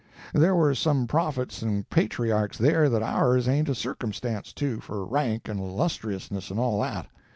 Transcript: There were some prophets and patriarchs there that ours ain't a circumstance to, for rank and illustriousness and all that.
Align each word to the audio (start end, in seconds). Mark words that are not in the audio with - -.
There 0.33 0.55
were 0.55 0.73
some 0.73 1.05
prophets 1.05 1.61
and 1.61 1.87
patriarchs 1.91 2.57
there 2.57 2.89
that 2.89 3.03
ours 3.03 3.47
ain't 3.47 3.69
a 3.69 3.75
circumstance 3.75 4.51
to, 4.53 4.79
for 4.79 5.05
rank 5.05 5.47
and 5.47 5.59
illustriousness 5.59 6.49
and 6.49 6.59
all 6.59 6.81
that. 6.81 7.05